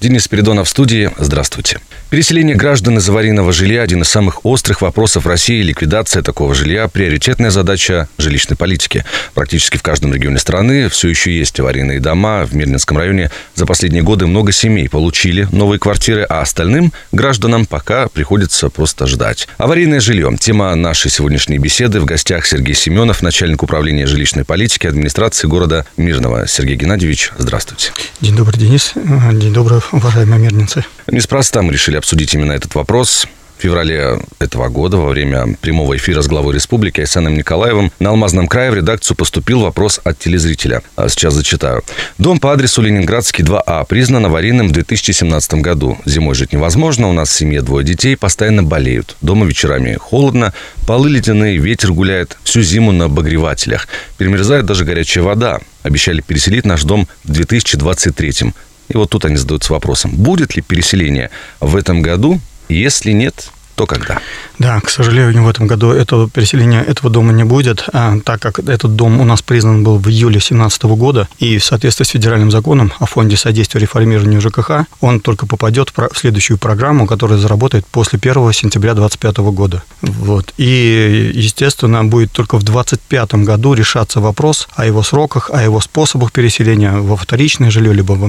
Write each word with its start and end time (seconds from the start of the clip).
Денис 0.00 0.22
Спиридонов 0.22 0.68
в 0.68 0.70
студии. 0.70 1.10
Здравствуйте. 1.18 1.80
Переселение 2.10 2.56
граждан 2.56 2.98
из 2.98 3.08
аварийного 3.08 3.52
жилья– 3.52 3.82
один 3.82 4.02
из 4.02 4.08
самых 4.08 4.46
острых 4.46 4.80
вопросов 4.80 5.26
России. 5.26 5.60
Ликвидация 5.60 6.22
такого 6.22 6.54
жилья– 6.54 6.88
приоритетная 6.92 7.50
задача 7.50 8.08
жилищной 8.16 8.56
политики. 8.56 9.04
Практически 9.34 9.76
в 9.76 9.82
каждом 9.82 10.14
регионе 10.14 10.38
страны 10.38 10.88
все 10.88 11.08
еще 11.08 11.36
есть 11.36 11.58
аварийные 11.60 12.00
дома. 12.00 12.46
В 12.46 12.54
Мирнинском 12.54 12.96
районе 12.96 13.30
за 13.56 13.66
последние 13.66 14.02
годы 14.02 14.26
много 14.26 14.52
семей 14.52 14.88
получили 14.88 15.48
новые 15.52 15.78
квартиры, 15.80 16.22
а 16.22 16.40
остальным 16.40 16.92
гражданам 17.12 17.66
пока 17.66 18.08
приходится 18.08 18.70
просто 18.70 19.06
ждать. 19.06 19.48
Аварийное 19.58 20.00
жилье– 20.00 20.34
тема 20.40 20.74
нашей 20.76 21.10
сегодняшней 21.10 21.58
беседы. 21.58 22.00
В 22.00 22.04
гостях 22.04 22.46
Сергей 22.46 22.74
Семенов, 22.74 23.20
начальник 23.20 23.62
управления 23.62 24.06
жилищной 24.06 24.44
политики 24.44 24.86
администрации 24.86 25.48
города 25.48 25.84
Мирного. 25.96 26.46
Сергей 26.46 26.76
Геннадьевич, 26.76 27.32
здравствуйте. 27.36 27.92
День 28.20 28.36
добрый, 28.36 28.58
Денис. 28.58 28.92
День 28.94 29.52
добрый, 29.52 29.80
уважаемые 29.92 30.40
мирнинцы. 30.40 30.84
Неспроста 31.06 31.62
мы 31.62 31.72
решили 31.72 31.96
обсудить 31.96 32.34
именно 32.34 32.52
этот 32.52 32.74
вопрос. 32.74 33.26
В 33.58 33.62
феврале 33.62 34.20
этого 34.38 34.68
года 34.68 34.98
во 34.98 35.08
время 35.08 35.56
прямого 35.60 35.96
эфира 35.96 36.22
с 36.22 36.28
главой 36.28 36.54
республики 36.54 37.00
Айсаном 37.00 37.34
Николаевым 37.36 37.90
на 37.98 38.10
Алмазном 38.10 38.46
крае 38.46 38.70
в 38.70 38.74
редакцию 38.74 39.16
поступил 39.16 39.62
вопрос 39.62 40.00
от 40.04 40.16
телезрителя. 40.16 40.82
А 40.94 41.08
сейчас 41.08 41.34
зачитаю. 41.34 41.82
Дом 42.18 42.38
по 42.38 42.52
адресу 42.52 42.82
Ленинградский 42.82 43.42
2А 43.42 43.84
признан 43.84 44.26
аварийным 44.26 44.68
в 44.68 44.72
2017 44.72 45.54
году. 45.54 45.98
Зимой 46.04 46.36
жить 46.36 46.52
невозможно, 46.52 47.08
у 47.08 47.12
нас 47.12 47.30
в 47.30 47.32
семье 47.32 47.60
двое 47.60 47.84
детей, 47.84 48.16
постоянно 48.16 48.62
болеют. 48.62 49.16
Дома 49.22 49.44
вечерами 49.44 49.94
холодно, 49.94 50.54
полы 50.86 51.10
ледяные, 51.10 51.58
ветер 51.58 51.92
гуляет, 51.92 52.38
всю 52.44 52.62
зиму 52.62 52.92
на 52.92 53.06
обогревателях. 53.06 53.88
Перемерзает 54.18 54.66
даже 54.66 54.84
горячая 54.84 55.24
вода. 55.24 55.58
Обещали 55.82 56.20
переселить 56.20 56.64
наш 56.64 56.84
дом 56.84 57.08
в 57.24 57.32
2023 57.32 58.52
и 58.88 58.96
вот 58.96 59.10
тут 59.10 59.24
они 59.24 59.36
задаются 59.36 59.72
вопросом, 59.72 60.12
будет 60.16 60.56
ли 60.56 60.62
переселение 60.62 61.30
в 61.60 61.76
этом 61.76 62.02
году? 62.02 62.40
Если 62.68 63.12
нет, 63.12 63.50
то 63.78 63.86
когда? 63.86 64.20
Да, 64.58 64.80
к 64.80 64.90
сожалению, 64.90 65.44
в 65.44 65.48
этом 65.48 65.68
году 65.68 65.92
этого 65.92 66.28
переселения 66.28 66.82
этого 66.82 67.10
дома 67.10 67.32
не 67.32 67.44
будет, 67.44 67.84
а, 67.92 68.18
так 68.24 68.42
как 68.42 68.58
этот 68.58 68.96
дом 68.96 69.20
у 69.20 69.24
нас 69.24 69.40
признан 69.40 69.84
был 69.84 69.98
в 69.98 70.08
июле 70.08 70.40
2017 70.40 70.82
года, 70.96 71.28
и 71.38 71.58
в 71.58 71.64
соответствии 71.64 72.04
с 72.04 72.08
федеральным 72.08 72.50
законом 72.50 72.92
о 72.98 73.06
фонде 73.06 73.36
содействия 73.36 73.80
реформированию 73.80 74.40
ЖКХ, 74.40 74.86
он 75.00 75.20
только 75.20 75.46
попадет 75.46 75.92
в 75.96 76.18
следующую 76.18 76.58
программу, 76.58 77.06
которая 77.06 77.38
заработает 77.38 77.86
после 77.86 78.18
1 78.20 78.52
сентября 78.52 78.94
2025 78.94 79.36
года. 79.54 79.82
Вот. 80.02 80.52
И, 80.56 81.30
естественно, 81.34 82.04
будет 82.04 82.32
только 82.32 82.58
в 82.58 82.64
2025 82.64 83.34
году 83.44 83.74
решаться 83.74 84.20
вопрос 84.20 84.68
о 84.74 84.86
его 84.86 85.04
сроках, 85.04 85.50
о 85.52 85.62
его 85.62 85.80
способах 85.80 86.32
переселения 86.32 86.92
во 86.96 87.16
вторичное 87.16 87.70
жилье, 87.70 87.92
либо 87.92 88.12
в 88.12 88.26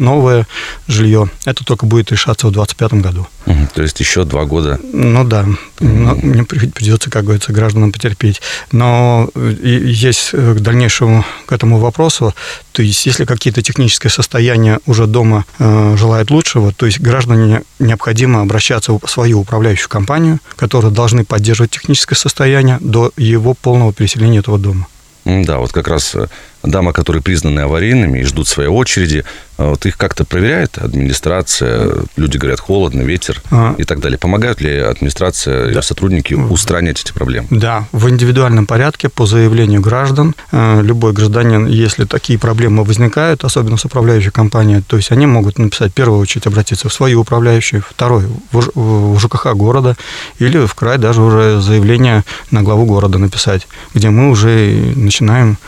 новое 0.00 0.46
жилье. 0.88 1.30
Это 1.46 1.64
только 1.64 1.86
будет 1.86 2.12
решаться 2.12 2.48
в 2.48 2.52
2025 2.52 3.02
году. 3.02 3.26
Угу, 3.46 3.68
то 3.74 3.82
есть 3.82 3.98
еще 4.00 4.24
два 4.24 4.44
года 4.44 4.78
ну 4.92 5.24
да, 5.24 5.46
но 5.80 6.14
мне 6.14 6.44
придется, 6.44 7.10
как 7.10 7.24
говорится, 7.24 7.52
гражданам 7.52 7.92
потерпеть. 7.92 8.40
Но 8.72 9.30
есть 9.34 10.30
э, 10.32 10.54
к 10.54 10.60
дальнейшему 10.60 11.24
к 11.46 11.52
этому 11.52 11.78
вопросу, 11.78 12.34
то 12.72 12.82
есть 12.82 13.06
если 13.06 13.24
какие-то 13.24 13.62
технические 13.62 14.10
состояния 14.10 14.80
уже 14.86 15.06
дома 15.06 15.44
э, 15.58 15.96
желают 15.96 16.30
лучшего, 16.30 16.72
то 16.72 16.86
есть 16.86 17.00
граждане 17.00 17.62
необходимо 17.78 18.42
обращаться 18.42 18.92
в 18.92 19.06
свою 19.06 19.40
управляющую 19.40 19.88
компанию, 19.88 20.40
которая 20.56 20.92
должны 20.92 21.24
поддерживать 21.24 21.72
техническое 21.72 22.16
состояние 22.16 22.78
до 22.80 23.12
его 23.16 23.54
полного 23.54 23.92
переселения 23.92 24.40
этого 24.40 24.58
дома. 24.58 24.86
Да, 25.24 25.58
вот 25.58 25.72
как 25.72 25.88
раз 25.88 26.14
э, 26.14 26.28
дома, 26.62 26.92
которые 26.92 27.22
признаны 27.22 27.60
аварийными 27.60 28.20
и 28.20 28.24
ждут 28.24 28.48
своей 28.48 28.68
очереди, 28.68 29.24
а 29.60 29.70
вот 29.70 29.84
их 29.84 29.98
как-то 29.98 30.24
проверяет 30.24 30.78
администрация, 30.78 31.92
люди 32.16 32.38
говорят 32.38 32.60
холодно, 32.60 33.02
ветер 33.02 33.42
а. 33.50 33.74
и 33.76 33.84
так 33.84 34.00
далее. 34.00 34.18
Помогают 34.18 34.62
ли 34.62 34.78
администрация 34.78 35.72
да. 35.72 35.80
и 35.80 35.82
сотрудники 35.82 36.32
устранять 36.32 37.00
эти 37.02 37.12
проблемы? 37.12 37.46
Да, 37.50 37.86
в 37.92 38.08
индивидуальном 38.08 38.66
порядке 38.66 39.10
по 39.10 39.26
заявлению 39.26 39.82
граждан. 39.82 40.34
Э, 40.50 40.80
любой 40.82 41.12
гражданин, 41.12 41.66
если 41.66 42.06
такие 42.06 42.38
проблемы 42.38 42.84
возникают, 42.84 43.44
особенно 43.44 43.76
с 43.76 43.84
управляющей 43.84 44.30
компанией, 44.30 44.80
то 44.80 44.96
есть 44.96 45.12
они 45.12 45.26
могут 45.26 45.58
написать, 45.58 45.92
в 45.92 45.94
первую 45.94 46.20
очередь, 46.20 46.46
обратиться 46.46 46.88
в 46.88 46.92
свою 46.92 47.20
управляющую, 47.20 47.82
второй 47.86 48.24
в 48.52 49.18
ЖКХ 49.18 49.54
города 49.54 49.94
или 50.38 50.64
в 50.64 50.74
край 50.74 50.96
даже 50.96 51.20
уже 51.20 51.60
заявление 51.60 52.24
на 52.50 52.62
главу 52.62 52.86
города 52.86 53.18
написать, 53.18 53.68
где 53.94 54.08
мы 54.08 54.30
уже 54.30 54.94
начинаем 54.96 55.58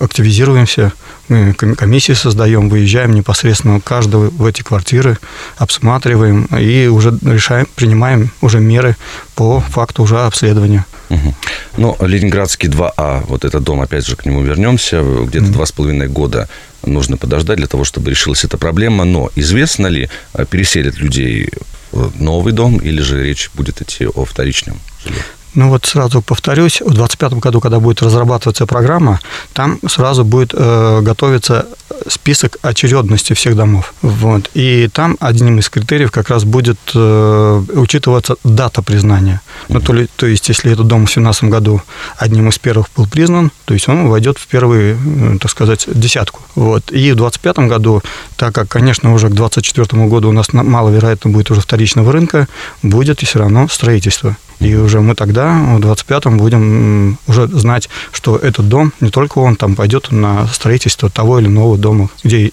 активизируемся, 0.00 0.92
мы 1.28 1.54
комиссии 1.54 2.12
создаем, 2.12 2.68
выезжаем 2.68 3.12
непосредственно 3.12 3.80
каждого 3.80 4.30
в 4.30 4.44
эти 4.44 4.62
квартиры, 4.62 5.18
обсматриваем 5.56 6.46
и 6.46 6.86
уже 6.86 7.16
решаем, 7.22 7.66
принимаем 7.74 8.30
уже 8.40 8.60
меры 8.60 8.96
по 9.34 9.60
факту 9.60 10.02
уже 10.02 10.18
обследования. 10.18 10.84
Угу. 11.10 11.34
Ну, 11.78 11.96
Ленинградский 12.00 12.68
2А, 12.68 13.24
вот 13.26 13.44
этот 13.44 13.62
дом, 13.62 13.80
опять 13.80 14.06
же, 14.06 14.16
к 14.16 14.26
нему 14.26 14.42
вернемся, 14.42 15.02
где-то 15.02 15.46
два 15.46 15.64
с 15.66 15.72
половиной 15.72 16.08
года 16.08 16.48
нужно 16.84 17.16
подождать 17.16 17.58
для 17.58 17.66
того, 17.66 17.84
чтобы 17.84 18.10
решилась 18.10 18.44
эта 18.44 18.58
проблема, 18.58 19.04
но 19.04 19.30
известно 19.34 19.86
ли, 19.86 20.10
а, 20.32 20.44
переселят 20.44 20.98
людей 20.98 21.50
в 21.92 22.20
новый 22.20 22.52
дом 22.52 22.78
или 22.78 23.00
же 23.00 23.24
речь 23.24 23.50
будет 23.54 23.80
идти 23.80 24.06
о 24.06 24.24
вторичном 24.24 24.80
жилье? 25.02 25.22
Ну 25.58 25.70
вот 25.70 25.86
сразу 25.86 26.22
повторюсь, 26.22 26.80
в 26.80 26.94
2025 26.94 27.32
году, 27.32 27.60
когда 27.60 27.80
будет 27.80 28.00
разрабатываться 28.00 28.64
программа, 28.64 29.18
там 29.54 29.80
сразу 29.88 30.24
будет 30.24 30.54
э, 30.54 31.00
готовиться 31.02 31.66
список 32.06 32.58
очередности 32.62 33.32
всех 33.32 33.56
домов. 33.56 33.92
Вот. 34.00 34.52
И 34.54 34.88
там 34.92 35.16
одним 35.18 35.58
из 35.58 35.68
критериев 35.68 36.12
как 36.12 36.30
раз 36.30 36.44
будет 36.44 36.78
э, 36.94 37.62
учитываться 37.74 38.36
дата 38.44 38.82
признания. 38.82 39.40
Ну, 39.68 39.80
то, 39.80 39.94
ли, 39.94 40.08
то 40.14 40.26
есть, 40.26 40.48
если 40.48 40.70
этот 40.70 40.86
дом 40.86 41.00
в 41.00 41.10
2017 41.12 41.44
году 41.50 41.82
одним 42.16 42.50
из 42.50 42.58
первых 42.60 42.86
был 42.96 43.08
признан, 43.08 43.50
то 43.64 43.74
есть 43.74 43.88
он 43.88 44.08
войдет 44.08 44.38
в 44.38 44.46
первую, 44.46 44.96
э, 44.96 45.38
так 45.40 45.50
сказать, 45.50 45.88
десятку. 45.92 46.40
Вот. 46.54 46.92
И 46.92 47.10
в 47.10 47.16
2025 47.16 47.58
году, 47.68 48.00
так 48.36 48.54
как, 48.54 48.68
конечно, 48.68 49.12
уже 49.12 49.26
к 49.26 49.34
2024 49.34 50.06
году 50.06 50.28
у 50.28 50.32
нас 50.32 50.52
маловероятно 50.52 51.32
будет 51.32 51.50
уже 51.50 51.62
вторичного 51.62 52.12
рынка, 52.12 52.46
будет 52.84 53.24
и 53.24 53.26
все 53.26 53.40
равно 53.40 53.66
строительство. 53.66 54.36
И 54.60 54.74
уже 54.74 55.00
мы 55.00 55.14
тогда, 55.14 55.52
в 55.52 55.80
25-м, 55.80 56.36
будем 56.36 57.18
уже 57.26 57.46
знать, 57.46 57.88
что 58.12 58.36
этот 58.36 58.68
дом, 58.68 58.92
не 59.00 59.10
только 59.10 59.38
он 59.38 59.56
там 59.56 59.76
пойдет 59.76 60.10
на 60.10 60.46
строительство 60.48 61.08
того 61.08 61.38
или 61.38 61.46
иного 61.46 61.78
дома, 61.78 62.10
где 62.24 62.50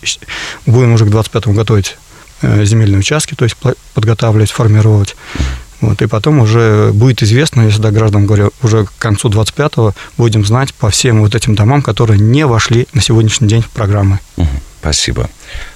будем 0.66 0.94
уже 0.94 1.06
к 1.06 1.10
25-му 1.10 1.54
готовить 1.54 1.98
э, 2.42 2.64
земельные 2.66 3.00
участки, 3.00 3.34
то 3.34 3.46
есть 3.46 3.58
подготавливать, 3.94 4.52
формировать. 4.52 5.16
Вот, 5.82 6.02
и 6.02 6.08
потом 6.08 6.40
уже 6.40 6.92
будет 6.94 7.22
известно, 7.22 7.62
я 7.62 7.70
всегда 7.70 7.92
гражданам 7.92 8.28
говорю, 8.28 8.52
уже 8.64 8.86
к 8.86 8.94
концу 8.98 9.30
25-го 9.30 9.94
будем 10.18 10.46
знать 10.46 10.74
по 10.74 10.90
всем 10.90 11.22
вот 11.22 11.36
этим 11.36 11.56
домам, 11.56 11.82
которые 11.82 12.20
не 12.20 12.46
вошли 12.46 12.88
на 12.94 13.02
сегодняшний 13.02 13.48
день 13.48 13.62
в 13.62 13.70
программы. 13.70 14.20
Спасибо. 14.80 15.30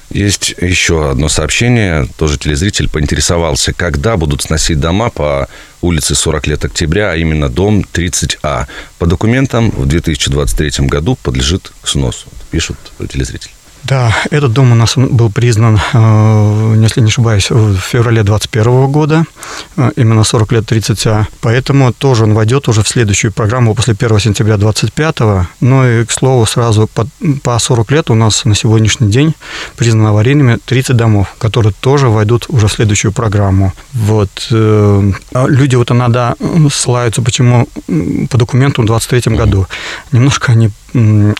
Есть 0.09 0.55
еще 0.59 1.11
одно 1.11 1.29
сообщение. 1.29 2.07
Тоже 2.17 2.37
телезритель 2.37 2.89
поинтересовался, 2.89 3.73
когда 3.73 4.17
будут 4.17 4.41
сносить 4.41 4.79
дома 4.79 5.09
по 5.09 5.47
улице 5.81 6.15
40 6.15 6.47
лет 6.47 6.65
октября, 6.65 7.11
а 7.11 7.15
именно 7.15 7.47
дом 7.47 7.85
30А. 7.93 8.65
По 8.97 9.05
документам 9.05 9.69
в 9.69 9.85
2023 9.85 10.87
году 10.87 11.15
подлежит 11.21 11.71
сносу, 11.83 12.27
пишут 12.49 12.77
телезритель. 13.09 13.51
Да, 13.83 14.13
этот 14.29 14.53
дом 14.53 14.71
у 14.71 14.75
нас 14.75 14.95
был 14.97 15.31
признан, 15.31 15.79
э, 15.93 16.75
если 16.83 17.01
не 17.01 17.07
ошибаюсь, 17.07 17.49
в 17.49 17.77
феврале 17.77 18.23
2021 18.23 18.87
года, 18.87 19.23
э, 19.77 19.91
именно 19.95 20.23
40 20.23 20.51
лет 20.51 20.65
30А. 20.65 21.25
Поэтому 21.41 21.93
тоже 21.93 22.23
он 22.25 22.33
войдет 22.33 22.67
уже 22.67 22.83
в 22.83 22.87
следующую 22.87 23.31
программу 23.31 23.75
после 23.75 23.95
1 23.95 24.19
сентября 24.19 24.57
2025. 24.57 25.47
Ну 25.61 25.85
и, 25.87 26.05
к 26.05 26.11
слову, 26.11 26.45
сразу 26.45 26.87
по, 26.87 27.07
по 27.41 27.57
40 27.57 27.91
лет 27.91 28.09
у 28.09 28.15
нас 28.15 28.45
на 28.45 28.55
сегодняшний 28.55 29.09
день 29.09 29.33
признано 29.77 30.09
аварийными 30.09 30.59
30 30.65 30.95
домов, 30.95 31.35
которые 31.37 31.73
тоже 31.79 32.09
войдут 32.09 32.45
уже 32.49 32.67
в 32.67 32.71
следующую 32.71 33.11
программу. 33.11 33.73
Вот. 33.93 34.29
Э, 34.51 35.11
а 35.33 35.47
люди 35.47 35.75
вот 35.75 35.91
иногда 35.91 36.35
ссылаются, 36.71 37.21
почему 37.21 37.67
по 38.29 38.37
документу 38.37 38.81
в 38.81 38.85
2023 38.85 39.35
году. 39.35 39.67
Немножко 40.11 40.51
они 40.51 40.69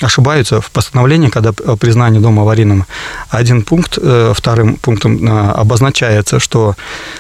ошибаются 0.02 0.62
в 0.62 0.72
постановлении, 0.72 1.30
когда 1.30 1.52
признание 1.52 2.22
дома 2.22 2.44
аварийным. 2.44 2.86
Один 3.30 3.64
пункт, 3.64 3.98
э, 4.02 4.34
вторым 4.36 4.76
пунктом 4.76 5.26
э, 5.26 5.52
обозначается, 5.52 6.40
что 6.40 6.76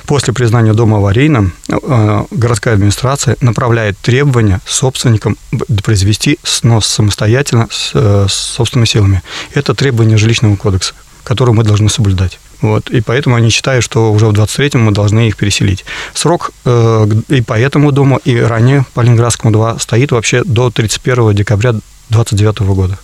после 0.06 0.34
признания 0.34 0.74
дома 0.74 0.98
аварийным 0.98 1.54
э, 1.70 2.24
городская 2.32 2.76
администрация 2.76 3.36
направляет 3.42 3.98
требования 4.00 4.60
собственникам 4.66 5.38
произвести 5.84 6.40
снос 6.44 6.86
самостоятельно 6.86 7.68
с 7.72 8.28
собственными 8.28 8.86
силами. 8.86 9.22
Это 9.54 9.74
требование 9.74 10.18
жилищного 10.18 10.56
кодекса, 10.56 10.94
которое 11.24 11.54
мы 11.54 11.64
должны 11.64 11.90
соблюдать. 11.90 12.40
Вот, 12.62 12.90
и 12.90 13.02
поэтому 13.02 13.36
они 13.36 13.50
считают, 13.50 13.86
что 13.86 14.12
уже 14.12 14.28
в 14.28 14.34
23-м 14.34 14.84
мы 14.84 14.92
должны 14.92 15.28
их 15.28 15.38
переселить. 15.38 15.86
Срок 16.14 16.52
э, 16.66 17.08
и 17.30 17.42
по 17.42 17.58
этому 17.58 17.92
дому, 17.92 18.20
и 18.26 18.38
ранее 18.38 18.86
по 18.94 19.02
Ленинградскому 19.02 19.54
2 19.54 19.80
стоит 19.80 20.12
вообще 20.12 20.44
до 20.44 20.70
31 20.70 21.34
декабря 21.36 21.76
29 22.10 22.60
года. 22.60 23.00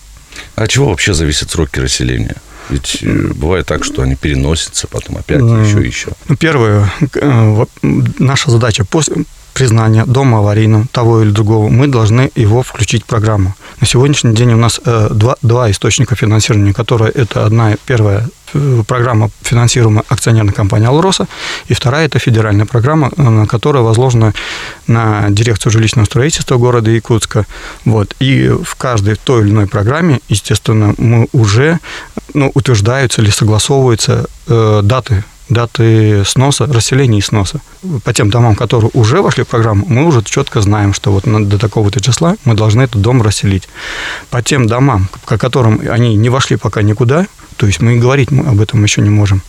А 0.56 0.64
от 0.64 0.70
чего 0.70 0.90
вообще 0.90 1.14
зависят 1.14 1.52
сроки 1.52 1.80
расселения? 1.80 2.36
Ведь 2.70 3.00
э, 3.02 3.32
бывает 3.34 3.68
так, 3.68 3.84
что 3.84 4.02
они 4.02 4.16
переносятся, 4.16 4.88
потом 4.88 5.18
опять 5.18 5.42
еще 5.42 5.84
и 5.84 5.88
еще. 5.88 6.10
Ну, 6.28 6.36
первое, 6.36 6.92
э, 7.14 7.66
наша 8.20 8.50
задача 8.50 8.86
после 8.86 9.26
признания 9.56 10.06
дома 10.06 10.40
аварийным 10.40 10.88
того 10.92 11.22
или 11.22 11.32
другого, 11.32 11.70
мы 11.70 11.88
должны 11.88 12.30
его 12.36 12.62
включить 12.62 13.04
в 13.04 13.06
программу. 13.06 13.56
На 13.80 13.88
сегодняшний 13.88 14.36
день 14.36 14.54
у 14.54 14.58
нас 14.58 14.82
э, 14.86 15.08
два, 15.12 15.38
два 15.42 15.72
источника 15.72 16.16
финансирования, 16.16 16.74
которые 16.74 17.12
это 17.12 17.46
одна 17.46 17.76
первая 17.86 18.28
программа, 18.88 19.30
финансируемая 19.42 20.04
акционерной 20.10 20.54
компанией 20.54 20.88
«Алроса», 20.88 21.28
и 21.68 21.74
вторая– 21.74 22.06
это 22.08 22.20
федеральная 22.20 22.66
программа, 22.66 23.12
которая 23.48 23.84
возложена 23.84 24.34
на 24.88 25.30
дирекцию 25.30 25.72
жилищного 25.72 26.06
строительства 26.06 26.58
города 26.58 26.92
Якутска. 26.92 27.46
Вот. 27.86 28.16
И 28.20 28.48
в 28.50 28.76
каждой 28.76 29.16
той 29.16 29.44
или 29.44 29.52
иной 29.52 29.68
программе, 29.68 30.20
естественно, 30.30 30.94
мы 30.98 31.28
уже 31.34 31.80
ну, 32.34 32.52
утверждаются 32.54 33.22
или 33.22 33.30
согласовываются 33.30 34.26
э, 34.48 34.82
даты 34.84 35.24
даты 35.50 36.24
сноса, 36.26 36.66
расселения 36.66 37.20
и 37.20 37.22
сноса. 37.22 37.62
По 38.04 38.14
тем 38.14 38.30
домам, 38.30 38.56
которые 38.56 38.92
уже 38.94 39.22
вошли 39.22 39.44
в 39.44 39.48
программу, 39.48 39.86
мы 39.88 40.06
уже 40.06 40.24
четко 40.24 40.62
знаем, 40.62 40.94
что 40.94 41.12
вот 41.12 41.24
до 41.26 41.58
такого-то 41.58 42.00
числа 42.02 42.36
мы 42.46 42.56
должны 42.56 42.82
этот 42.82 43.02
дом 43.02 43.22
расселить. 43.22 43.68
По 44.30 44.42
тем 44.42 44.68
домам, 44.68 45.08
по 45.26 45.38
которым 45.38 45.82
они 45.90 46.16
не 46.16 46.30
вошли 46.30 46.58
пока 46.58 46.82
никуда, 46.82 47.28
то 47.58 47.68
есть 47.68 47.82
мы 47.82 47.96
и 47.96 48.00
говорить 48.00 48.32
об 48.32 48.60
этом 48.60 48.84
еще 48.84 49.02
не 49.02 49.10
можем. 49.10 49.42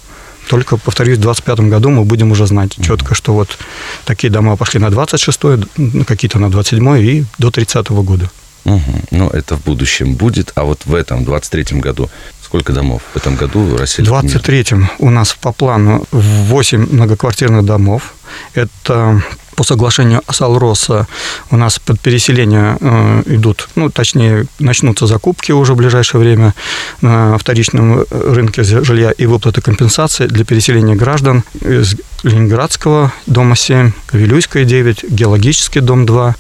Только, 0.49 0.77
повторюсь, 0.77 1.19
в 1.19 1.23
2025 1.23 1.71
году 1.71 1.91
мы 1.91 2.05
будем 2.05 2.31
уже 2.31 2.47
знать 2.47 2.77
четко, 2.81 3.15
что 3.15 3.33
вот 3.33 3.59
такие 4.05 4.31
дома 4.31 4.57
пошли 4.57 4.79
на 4.79 4.87
26-й, 4.87 6.05
какие-то 6.05 6.39
на 6.39 6.47
27-й 6.47 7.05
и 7.05 7.25
до 7.39 7.51
30 7.51 7.87
-го 7.91 8.03
года. 8.05 8.31
Угу. 8.65 8.81
Ну, 9.11 9.29
это 9.29 9.57
в 9.57 9.65
будущем 9.65 10.15
будет. 10.15 10.53
А 10.55 10.65
вот 10.65 10.87
в 10.87 10.95
этом, 10.95 11.25
23-м 11.25 11.81
году, 11.81 12.11
сколько 12.57 12.73
домов 12.73 13.03
в 13.13 13.17
этом 13.17 13.37
году 13.37 13.77
расселили? 13.77 14.11
В 14.11 14.15
23-м 14.15 14.89
у 14.99 15.11
нас 15.11 15.35
по 15.35 15.53
плану 15.53 16.07
8 16.11 16.87
многоквартирных 16.91 17.65
домов. 17.65 18.15
Это 18.55 19.23
по 19.57 19.65
соглашению 19.65 20.23
с 20.31 20.41
Алроса 20.41 21.09
у 21.51 21.57
нас 21.57 21.79
под 21.79 22.01
переселение 22.01 22.77
э, 22.81 23.23
идут, 23.27 23.69
ну, 23.75 23.91
точнее, 23.91 24.47
начнутся 24.59 25.07
закупки 25.07 25.53
уже 25.53 25.73
в 25.73 25.77
ближайшее 25.77 26.21
время 26.21 26.55
на 27.01 27.39
вторичном 27.39 28.05
рынке 28.11 28.63
жилья 28.63 29.11
и 29.11 29.27
выплаты 29.27 29.61
компенсации 29.61 30.27
для 30.27 30.45
переселения 30.45 30.95
граждан 30.95 31.43
из 31.61 31.97
Ленинградского 32.23 33.13
дома 33.27 33.57
7, 33.57 33.93
Вилюйская 34.13 34.65
9, 34.65 35.11
Геологический 35.11 35.81
дом 35.81 36.07
2 36.07 36.35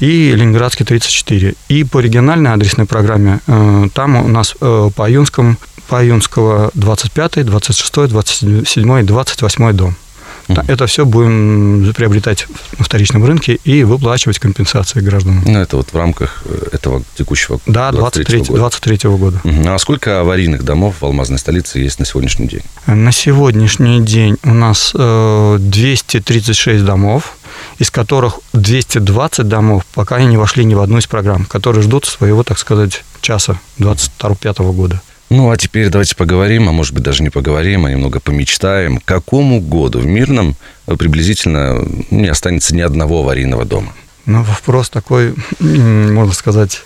и 0.00 0.32
Ленинградский 0.32 0.84
34. 0.84 1.54
И 1.68 1.84
по 1.84 2.00
региональной 2.00 2.52
адресной 2.52 2.86
программе 2.86 3.40
э, 3.46 3.88
там 3.94 4.16
у 4.16 4.28
нас 4.28 4.54
э, 4.60 4.90
по 4.94 5.04
Аюнскому 5.04 5.56
по 5.88 5.98
Аюнского 5.98 6.70
25, 6.74 7.44
26, 7.44 8.08
27 8.08 9.00
и 9.00 9.02
28 9.02 9.72
дом. 9.72 9.96
Mm-hmm. 10.48 10.64
Это 10.68 10.86
все 10.86 11.04
будем 11.04 11.92
приобретать 11.94 12.46
на 12.78 12.84
вторичном 12.84 13.24
рынке 13.24 13.58
и 13.64 13.84
выплачивать 13.84 14.38
компенсации 14.38 15.00
гражданам. 15.00 15.42
Ну, 15.46 15.58
это 15.58 15.76
вот 15.76 15.92
в 15.92 15.96
рамках 15.96 16.42
э, 16.44 16.68
этого 16.72 17.02
текущего 17.16 17.60
Да, 17.66 17.92
23 17.92 18.40
года. 18.40 18.54
23 18.54 19.10
года. 19.10 19.40
Mm-hmm. 19.44 19.74
А 19.74 19.78
сколько 19.78 20.20
аварийных 20.20 20.64
домов 20.64 20.96
в 21.00 21.04
алмазной 21.04 21.38
столице 21.38 21.78
есть 21.78 21.98
на 21.98 22.04
сегодняшний 22.04 22.46
день? 22.46 22.62
На 22.86 23.12
сегодняшний 23.12 24.00
день 24.00 24.36
у 24.44 24.54
нас 24.54 24.92
236 24.92 26.66
э, 26.66 26.84
домов, 26.84 27.36
из 27.78 27.90
которых 27.90 28.40
220 28.52 29.48
домов 29.48 29.84
пока 29.94 30.22
не 30.22 30.36
вошли 30.36 30.64
ни 30.64 30.74
в 30.74 30.80
одну 30.80 30.98
из 30.98 31.06
программ, 31.06 31.44
которые 31.44 31.82
ждут 31.82 32.04
своего, 32.04 32.42
так 32.42 32.58
сказать, 32.58 33.04
часа 33.20 33.58
2025 33.78 34.58
года. 34.58 35.00
Ну, 35.34 35.50
а 35.50 35.56
теперь 35.56 35.88
давайте 35.88 36.14
поговорим, 36.14 36.68
а 36.68 36.72
может 36.72 36.94
быть 36.94 37.02
даже 37.02 37.24
не 37.24 37.28
поговорим, 37.28 37.86
а 37.86 37.90
немного 37.90 38.20
помечтаем. 38.20 38.98
К 38.98 39.04
какому 39.04 39.60
году 39.60 39.98
в 39.98 40.06
Мирном 40.06 40.54
приблизительно 40.86 41.84
не 42.12 42.28
останется 42.28 42.72
ни 42.72 42.80
одного 42.80 43.18
аварийного 43.18 43.64
дома? 43.64 43.92
Ну, 44.26 44.44
вопрос 44.44 44.90
такой, 44.90 45.34
можно 45.58 46.32
сказать, 46.32 46.82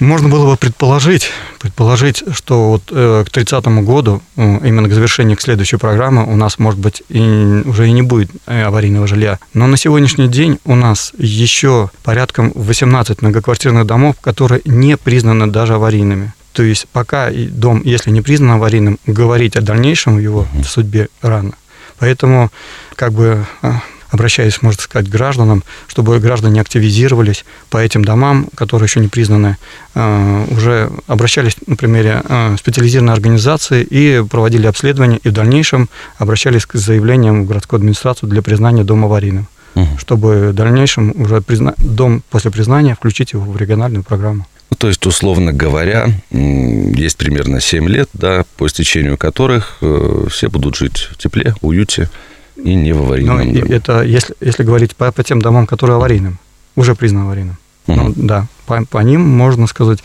можно 0.00 0.28
было 0.28 0.50
бы 0.50 0.56
предположить, 0.56 1.30
предположить, 1.60 2.24
что 2.34 2.70
вот 2.70 2.82
э, 2.90 3.22
к 3.24 3.30
30 3.30 3.64
году, 3.84 4.22
э, 4.36 4.42
именно 4.66 4.88
к 4.88 4.92
завершению 4.92 5.36
к 5.36 5.40
следующей 5.40 5.76
программы, 5.76 6.24
у 6.24 6.34
нас, 6.34 6.58
может 6.58 6.80
быть, 6.80 7.04
и, 7.08 7.62
уже 7.64 7.86
и 7.86 7.92
не 7.92 8.02
будет 8.02 8.32
э, 8.46 8.64
аварийного 8.64 9.06
жилья. 9.06 9.38
Но 9.54 9.68
на 9.68 9.76
сегодняшний 9.76 10.26
день 10.26 10.58
у 10.64 10.74
нас 10.74 11.12
еще 11.16 11.90
порядком 12.02 12.50
18 12.56 13.22
многоквартирных 13.22 13.86
домов, 13.86 14.16
которые 14.20 14.62
не 14.64 14.96
признаны 14.96 15.46
даже 15.46 15.74
аварийными. 15.74 16.32
То 16.52 16.62
есть 16.62 16.86
пока 16.92 17.30
дом, 17.30 17.82
если 17.84 18.10
не 18.10 18.20
признан 18.20 18.52
аварийным, 18.52 18.98
говорить 19.06 19.56
о 19.56 19.62
дальнейшем 19.62 20.18
его 20.18 20.46
судьбе 20.66 21.08
рано. 21.22 21.52
Поэтому 21.98 22.50
как 22.96 23.12
бы 23.12 23.46
а, 23.62 23.80
обращаюсь, 24.12 24.60
можно 24.60 24.80
сказать, 24.80 25.08
к 25.08 25.10
гражданам, 25.10 25.64
чтобы 25.88 26.18
граждане 26.20 26.60
активизировались 26.60 27.44
по 27.70 27.78
этим 27.78 28.04
домам, 28.04 28.48
которые 28.54 28.86
еще 28.86 29.00
не 29.00 29.08
признаны, 29.08 29.56
а, 29.94 30.44
уже 30.50 30.90
обращались 31.06 31.56
на 31.66 31.76
примере 31.76 32.22
а, 32.24 32.54
специализированной 32.58 33.14
организации 33.14 33.82
и 33.82 34.22
проводили 34.28 34.66
обследование, 34.66 35.18
и 35.22 35.28
в 35.30 35.32
дальнейшем 35.32 35.88
обращались 36.18 36.66
к 36.66 36.74
заявлениям 36.74 37.44
в 37.44 37.48
городскую 37.48 37.78
администрацию 37.78 38.28
для 38.28 38.42
признания 38.42 38.84
дома 38.84 39.06
аварийным, 39.06 39.46
угу. 39.74 39.86
чтобы 39.98 40.48
в 40.48 40.52
дальнейшем 40.54 41.12
уже 41.20 41.40
призна... 41.40 41.74
дом 41.78 42.22
после 42.30 42.50
признания 42.50 42.94
включить 42.94 43.32
его 43.32 43.50
в 43.50 43.56
региональную 43.56 44.04
программу. 44.04 44.46
Ну, 44.70 44.76
то 44.76 44.88
есть, 44.88 45.04
условно 45.06 45.52
говоря, 45.52 46.08
есть 46.30 47.16
примерно 47.18 47.60
7 47.60 47.88
лет, 47.88 48.08
да, 48.14 48.44
по 48.56 48.66
истечению 48.66 49.18
которых 49.18 49.76
э, 49.82 50.26
все 50.30 50.48
будут 50.48 50.76
жить 50.76 51.08
в 51.10 51.18
тепле, 51.18 51.54
уюте 51.60 52.08
и 52.56 52.74
не 52.74 52.92
в 52.92 53.02
аварийном 53.02 53.36
Но 53.36 53.44
доме. 53.44 53.60
Это 53.74 54.02
если, 54.02 54.34
если 54.40 54.62
говорить 54.62 54.96
по, 54.96 55.12
по 55.12 55.22
тем 55.22 55.42
домам, 55.42 55.66
которые 55.66 55.96
аварийным, 55.96 56.38
уже 56.74 56.94
признаны 56.94 57.24
аварийным. 57.24 57.56
Угу. 57.86 57.96
Ну, 58.00 58.12
да, 58.16 58.46
по, 58.66 58.84
по 58.86 58.98
ним 58.98 59.20
можно 59.20 59.66
сказать, 59.66 59.98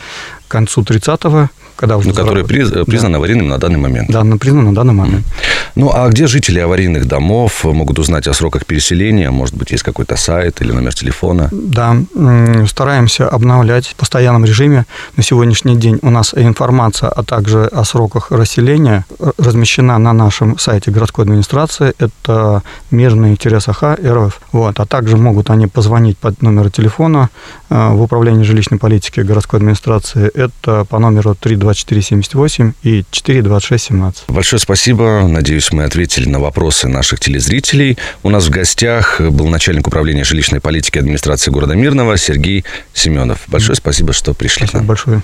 к 0.46 0.50
концу 0.50 0.82
30-го 0.82 1.48
когда 1.78 1.96
уже... 1.96 2.08
Ну, 2.08 2.14
которые 2.14 2.44
приз, 2.44 2.70
признаны 2.86 3.12
да. 3.12 3.18
аварийными 3.18 3.46
на 3.46 3.58
данный 3.58 3.78
момент. 3.78 4.10
Да, 4.10 4.24
признаны 4.36 4.70
на 4.70 4.74
данный 4.74 4.94
момент. 4.94 5.24
Ну, 5.74 5.90
а 5.94 6.08
где 6.08 6.26
жители 6.26 6.58
аварийных 6.58 7.06
домов 7.06 7.64
могут 7.64 7.98
узнать 7.98 8.26
о 8.26 8.34
сроках 8.34 8.66
переселения? 8.66 9.30
Может 9.30 9.54
быть, 9.54 9.70
есть 9.70 9.84
какой-то 9.84 10.16
сайт 10.16 10.60
или 10.60 10.72
номер 10.72 10.94
телефона? 10.94 11.48
Да, 11.52 11.96
стараемся 12.66 13.28
обновлять 13.28 13.86
в 13.86 13.94
постоянном 13.94 14.44
режиме. 14.44 14.86
На 15.16 15.22
сегодняшний 15.22 15.76
день 15.76 15.98
у 16.02 16.10
нас 16.10 16.34
информация, 16.34 17.08
а 17.08 17.22
также 17.22 17.66
о 17.66 17.84
сроках 17.84 18.30
расселения 18.30 19.04
размещена 19.38 19.98
на 19.98 20.12
нашем 20.12 20.58
сайте 20.58 20.90
городской 20.90 21.24
администрации. 21.24 21.92
Это 21.98 22.62
мирный-ах 22.90 23.82
РФ. 23.82 24.40
Вот. 24.52 24.80
А 24.80 24.86
также 24.86 25.16
могут 25.16 25.50
они 25.50 25.66
позвонить 25.66 26.18
под 26.18 26.42
номеру 26.42 26.70
телефона 26.70 27.30
э, 27.70 27.88
в 27.90 28.02
управление 28.02 28.44
жилищной 28.44 28.78
политики 28.78 29.20
городской 29.20 29.58
администрации. 29.58 30.30
Это 30.34 30.84
по 30.84 30.98
номеру 30.98 31.34
32 31.34 31.68
2478 31.68 32.72
и 32.82 33.04
42617. 33.10 34.24
Большое 34.28 34.60
спасибо. 34.60 35.22
Надеюсь, 35.58 35.72
мы 35.72 35.82
ответили 35.82 36.28
на 36.28 36.38
вопросы 36.38 36.86
наших 36.86 37.18
телезрителей. 37.18 37.98
У 38.22 38.30
нас 38.30 38.46
в 38.46 38.50
гостях 38.50 39.20
был 39.20 39.48
начальник 39.48 39.88
управления 39.88 40.22
жилищной 40.22 40.60
политики 40.60 40.98
администрации 40.98 41.50
города 41.50 41.74
Мирного 41.74 42.16
Сергей 42.16 42.64
Семенов. 42.94 43.40
Большое 43.48 43.74
спасибо, 43.74 44.12
что 44.12 44.34
пришли. 44.34 44.68
Спасибо 44.68 44.86
большое. 44.86 45.22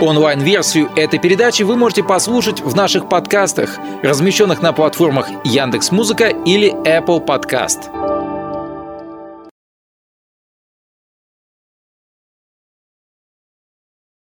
Онлайн-версию 0.00 0.90
этой 0.94 1.18
передачи 1.18 1.64
вы 1.64 1.74
можете 1.74 2.04
послушать 2.04 2.60
в 2.60 2.76
наших 2.76 3.08
подкастах, 3.08 3.70
размещенных 4.04 4.62
на 4.62 4.72
платформах 4.72 5.26
Яндекс.Музыка 5.44 6.28
или 6.28 6.72
Apple 6.86 7.26
Podcast. 7.26 8.15